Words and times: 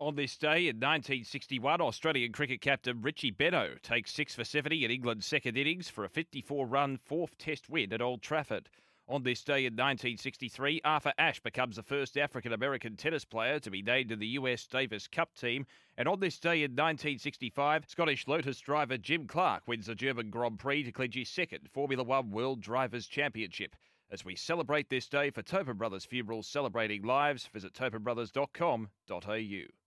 On 0.00 0.14
this 0.14 0.38
day 0.38 0.66
in 0.66 0.76
1961, 0.76 1.82
Australian 1.82 2.32
cricket 2.32 2.62
captain 2.62 3.02
Richie 3.02 3.30
Benaud 3.30 3.82
takes 3.82 4.14
6 4.14 4.34
for 4.34 4.44
70 4.44 4.86
in 4.86 4.90
England's 4.90 5.26
second 5.26 5.58
innings 5.58 5.90
for 5.90 6.04
a 6.04 6.08
54 6.08 6.66
run 6.66 6.96
fourth 6.96 7.36
Test 7.36 7.68
win 7.68 7.92
at 7.92 8.00
Old 8.00 8.22
Trafford. 8.22 8.70
On 9.08 9.22
this 9.22 9.44
day 9.44 9.66
in 9.66 9.74
1963, 9.74 10.80
Arthur 10.86 11.12
Ashe 11.18 11.42
becomes 11.42 11.76
the 11.76 11.82
first 11.82 12.16
African 12.16 12.54
American 12.54 12.96
tennis 12.96 13.26
player 13.26 13.60
to 13.60 13.70
be 13.70 13.82
named 13.82 14.10
in 14.10 14.18
the 14.18 14.38
US 14.38 14.66
Davis 14.66 15.06
Cup 15.06 15.34
team. 15.34 15.66
And 15.98 16.08
on 16.08 16.18
this 16.18 16.38
day 16.38 16.62
in 16.62 16.70
1965, 16.70 17.84
Scottish 17.86 18.26
Lotus 18.26 18.58
driver 18.58 18.96
Jim 18.96 19.26
Clark 19.26 19.68
wins 19.68 19.84
the 19.84 19.94
German 19.94 20.30
Grand 20.30 20.58
Prix 20.58 20.84
to 20.84 20.92
clinch 20.92 21.14
his 21.14 21.28
second 21.28 21.68
Formula 21.74 22.02
One 22.02 22.30
World 22.30 22.62
Drivers' 22.62 23.06
Championship. 23.06 23.76
As 24.10 24.24
we 24.24 24.34
celebrate 24.34 24.88
this 24.88 25.08
day 25.08 25.28
for 25.28 25.42
Tobin 25.42 25.76
Brothers 25.76 26.06
Funerals 26.06 26.48
Celebrating 26.48 27.02
Lives, 27.02 27.50
visit 27.52 27.74
tobinbrothers.com.au. 27.74 29.70